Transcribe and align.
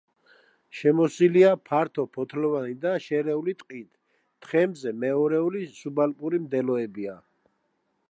შემოსილია 0.77 1.51
ფართოფოთლოვანი 1.71 2.73
და 2.87 2.95
შერეული 3.09 3.55
ტყით, 3.61 3.93
თხემზე 4.47 4.97
მეორეული 5.05 5.65
სუბალპური 5.79 6.45
მდელოებია. 6.49 7.21